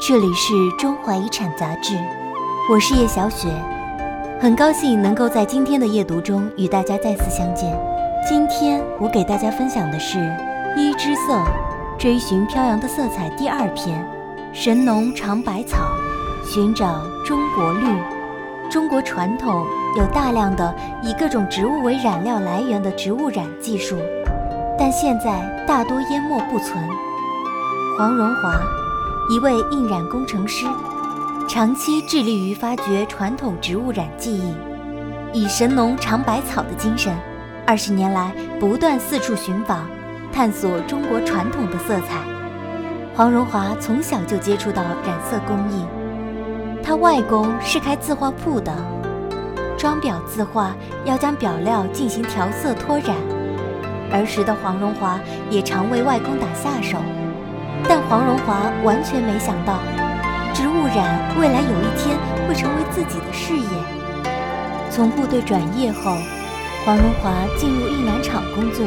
[0.00, 1.98] 这里是中华遗产杂志，
[2.70, 3.48] 我是叶小雪，
[4.40, 7.76] 很高兴能够在今天的夜读中与大家再次相见。
[8.26, 10.18] 今天我给大家分享的是
[10.76, 11.42] 《一之色：
[11.98, 14.00] 追寻飘扬的色彩》第二篇
[14.52, 15.78] 《神农尝百草，
[16.44, 17.86] 寻找中国绿》。
[18.70, 20.72] 中国传统有大量的
[21.02, 23.96] 以各种植物为染料来源的植物染技术，
[24.78, 26.88] 但现在大多淹没不存。
[27.98, 28.60] 黄荣华。
[29.30, 30.64] 一位印染工程师，
[31.46, 34.54] 长期致力于发掘传统植物染技艺，
[35.34, 37.14] 以神农尝百草的精神，
[37.66, 39.86] 二十年来不断四处寻访，
[40.32, 42.22] 探索中国传统的色彩。
[43.14, 45.84] 黄荣华从小就接触到染色工艺，
[46.82, 48.74] 他外公是开字画铺的，
[49.76, 53.14] 装裱字画要将表料进行调色脱染，
[54.10, 55.20] 儿时的黄荣华
[55.50, 56.96] 也常为外公打下手。
[57.86, 59.78] 但黄荣华完全没想到，
[60.54, 62.16] 植物染未来有一天
[62.48, 63.68] 会成为自己的事业。
[64.90, 66.16] 从部队转业后，
[66.84, 68.84] 黄荣华进入印染厂工作，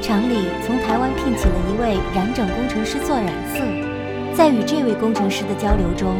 [0.00, 3.60] 厂里从台湾聘请了一位染整工程师做染色。
[4.34, 6.16] 在与这位工程师的交流中，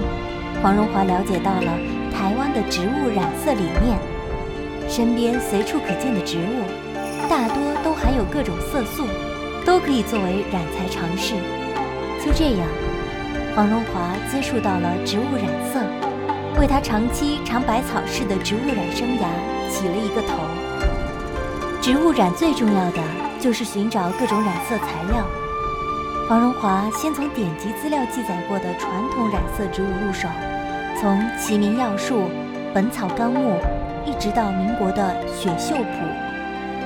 [0.62, 1.72] 黄荣华了解到了
[2.12, 3.98] 台湾的植物染色理念。
[4.88, 6.66] 身边随处可见的植物，
[7.30, 9.06] 大多都含有各种色素，
[9.64, 11.34] 都可以作为染材尝试。
[12.24, 12.68] 就这样，
[13.54, 15.80] 黄荣华接触到了植物染色，
[16.60, 19.26] 为他长期尝百草式的植物染生涯
[19.68, 20.38] 起了一个头。
[21.80, 22.98] 植物染最重要的
[23.40, 25.26] 就是寻找各种染色材料。
[26.28, 30.28] 黄荣华先从典籍资料记载过的传统染色植物入手，
[31.00, 32.20] 从《齐民要术》
[32.72, 33.58] 《本草纲目》，
[34.08, 35.02] 一直到民国的
[35.36, 35.82] 《雪秀谱》，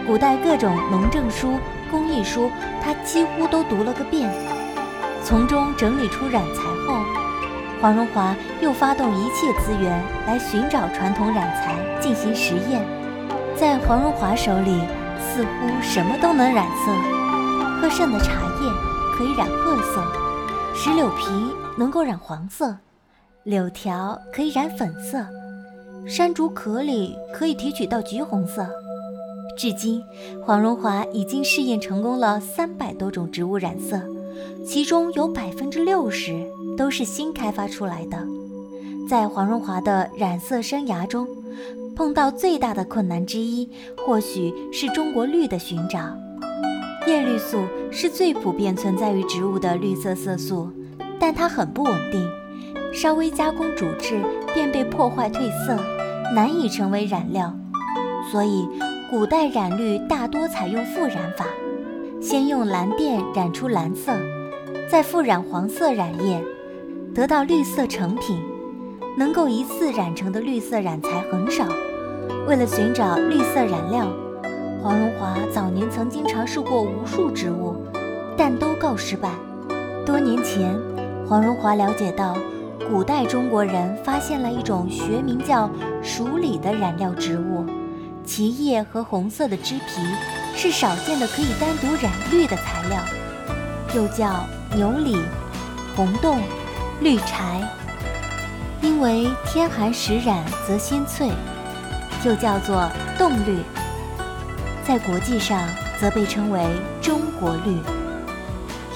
[0.06, 1.58] 古代各种农政书、
[1.90, 2.50] 工艺书，
[2.82, 4.32] 他几乎都读了个遍。
[5.26, 7.04] 从中整理出染材后，
[7.80, 8.32] 黄荣华
[8.62, 12.80] 又发动一切资源来寻找传统染材进行实验。
[13.56, 14.82] 在黄荣华手里，
[15.18, 16.92] 似乎什么都能染色。
[17.80, 18.70] 喝剩的茶叶
[19.18, 20.00] 可以染褐色，
[20.72, 21.24] 石榴皮
[21.76, 22.76] 能够染黄色，
[23.42, 25.26] 柳条可以染粉色，
[26.06, 28.64] 山竹壳里可以提取到橘红色。
[29.58, 30.00] 至今，
[30.44, 34.00] 黄荣华已经试验成功了三百多种植物染色。
[34.66, 36.34] 其中有百分之六十
[36.76, 38.18] 都是新开发出来的。
[39.08, 41.28] 在黄荣华的染色生涯中，
[41.94, 43.68] 碰到最大的困难之一，
[44.04, 46.00] 或许是中国绿的寻找。
[47.06, 47.58] 叶绿素
[47.92, 50.68] 是最普遍存在于植物的绿色色素，
[51.20, 52.28] 但它很不稳定，
[52.92, 54.20] 稍微加工煮制
[54.52, 55.76] 便被破坏褪色，
[56.34, 57.54] 难以成为染料。
[58.32, 58.68] 所以，
[59.08, 61.46] 古代染绿大多采用复染法。
[62.20, 64.12] 先用蓝靛染出蓝色，
[64.90, 66.42] 再复染黄色染液，
[67.14, 68.38] 得到绿色成品。
[69.18, 71.66] 能够一次染成的绿色染材很少。
[72.46, 74.06] 为了寻找绿色染料，
[74.82, 77.76] 黄荣华早年曾经尝试过无数植物，
[78.36, 79.30] 但都告失败。
[80.04, 80.78] 多年前，
[81.26, 82.36] 黄荣华了解到，
[82.90, 85.70] 古代中国人发现了一种学名叫
[86.02, 87.64] 鼠李的染料植物，
[88.22, 90.02] 其叶和红色的枝皮。
[90.56, 92.98] 是少见的可以单独染绿的材料，
[93.94, 95.20] 又叫牛里、
[95.94, 96.34] 红豆、
[97.00, 97.62] 绿柴。
[98.80, 101.30] 因为天寒时染则鲜翠，
[102.24, 103.58] 又叫做冻绿。
[104.82, 105.68] 在国际上
[106.00, 106.60] 则被称为
[107.02, 107.78] 中国绿。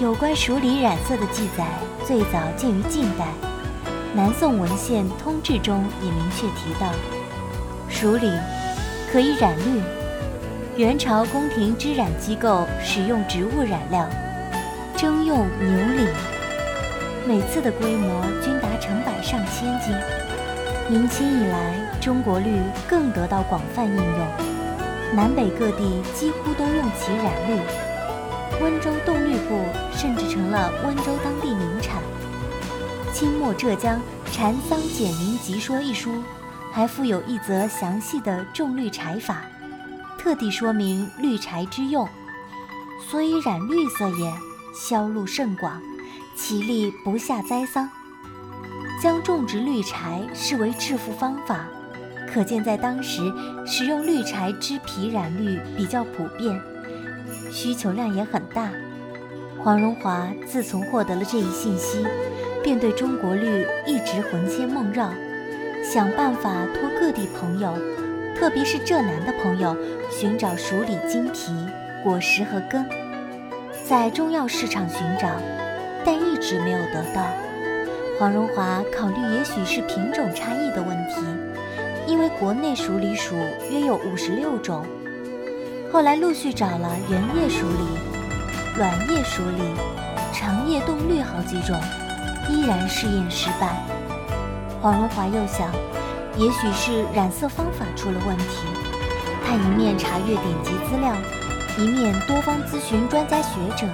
[0.01, 1.67] 有关鼠李染色的记载
[2.07, 3.27] 最早见于近代，
[4.15, 6.91] 南宋文献《通志》中也明确提到，
[7.87, 8.33] 鼠李
[9.13, 10.00] 可以染绿。
[10.81, 14.09] 元朝宫廷织染机构使用植物染料，
[14.97, 16.09] 征用牛李，
[17.29, 19.95] 每次的规模均达成百上千斤。
[20.89, 24.27] 明清以来，中国绿更得到广泛应用，
[25.15, 27.61] 南北各地几乎都用其染绿。
[28.63, 29.63] 温州冻绿布
[29.93, 32.03] 甚至成了温州当地名产。
[33.13, 33.99] 清末浙江
[34.33, 36.23] 《禅桑简明集说》一书，
[36.73, 39.43] 还附有一则详细的种绿柴法。
[40.23, 42.07] 特地说明绿柴之用，
[43.09, 44.31] 所以染绿色也
[44.75, 45.81] 销路甚广，
[46.37, 47.89] 其利不下栽桑。
[49.03, 51.65] 将种植绿柴视为致富方法，
[52.31, 53.23] 可见在当时
[53.67, 56.61] 使用绿柴枝皮染绿比较普遍，
[57.51, 58.69] 需求量也很大。
[59.59, 62.07] 黄荣华自从获得了这一信息，
[62.63, 65.11] 便对中国绿一直魂牵梦绕，
[65.83, 67.73] 想办法托各地朋友。
[68.41, 69.77] 特别是浙南的朋友
[70.11, 71.53] 寻找鼠李金皮、
[72.03, 72.89] 果实和根，
[73.87, 75.29] 在中药市场寻找，
[76.07, 77.23] 但一直没有得到。
[78.19, 81.17] 黄荣华考虑也许是品种差异的问题，
[82.07, 83.35] 因为国内熟梨属
[83.71, 84.87] 约有五十六种。
[85.93, 89.75] 后来陆续找了圆叶熟梨、卵叶熟梨、
[90.33, 91.79] 长叶冻绿好几种，
[92.49, 93.77] 依然试验失败。
[94.81, 95.71] 黄荣华又想，
[96.37, 98.59] 也许是染色方法出了问题。
[99.47, 101.15] 他一面查阅典籍资料，
[101.79, 103.87] 一面多方咨询专家学者。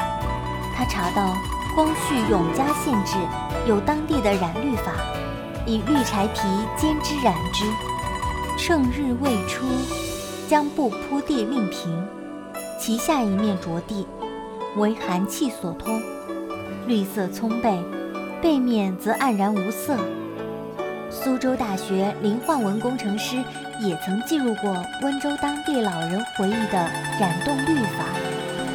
[0.77, 1.35] 他查到。
[1.75, 3.19] 光绪永嘉县制
[3.69, 4.95] 有当地的染绿法，
[5.67, 6.41] 以绿柴皮
[6.75, 7.67] 煎之染之，
[8.57, 9.67] 趁日未出，
[10.49, 12.03] 将布铺地令平，
[12.81, 14.07] 其下一面着地，
[14.79, 16.01] 为寒气所通，
[16.87, 17.79] 绿色葱背，
[18.41, 19.99] 背面则黯然无色。
[21.25, 23.43] 苏州大学林焕文工程师
[23.81, 26.79] 也曾记录过温州当地老人回忆的
[27.19, 28.05] 染冻绿法，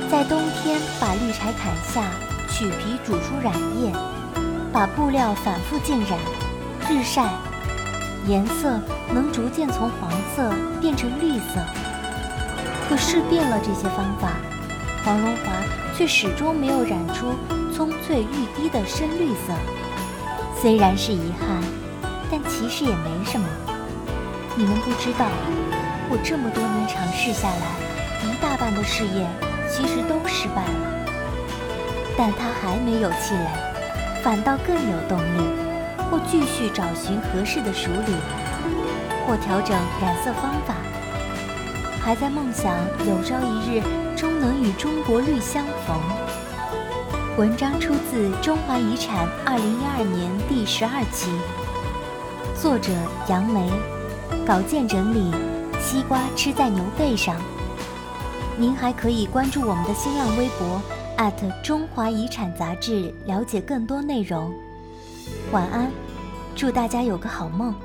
[0.10, 2.04] 在冬天把绿柴砍下。
[2.50, 3.92] 取皮煮出染液，
[4.74, 6.20] 把布料反复浸染，
[6.90, 7.30] 日晒，
[8.28, 8.78] 颜色
[9.14, 11.62] 能逐渐从黄色变成绿色。
[12.90, 14.34] 可试遍了这些方法，
[15.06, 15.54] 黄荣华
[15.96, 17.34] 却始终没有染出
[17.74, 19.54] 葱翠欲滴的深绿色。
[20.62, 21.64] 虽然是遗憾，
[22.62, 23.48] 其实也没什么。
[24.56, 25.26] 你们不知道，
[26.12, 27.66] 我这么多年尝试下来，
[28.22, 29.28] 一大半的试验
[29.68, 31.08] 其实都失败了。
[32.16, 33.50] 但他还没有气馁，
[34.22, 35.42] 反倒更有动力，
[36.12, 38.14] 或继续找寻合适的熟理，
[39.26, 40.76] 或调整染色方法，
[42.00, 43.82] 还在梦想有朝一日
[44.16, 46.00] 终能与中国绿相逢。
[47.38, 51.32] 文章出自《中华遗产》二零一二年第十二期，
[52.60, 52.92] 作者
[53.28, 53.70] 杨梅，
[54.46, 55.32] 稿件整理：
[55.80, 57.36] 西瓜吃在牛背上。
[58.58, 60.82] 您还可以关注我们的新浪微博。
[61.64, 64.52] 中华遗产杂志，了解更多内容。
[65.52, 65.92] 晚安，
[66.56, 67.76] 祝大家有个好梦。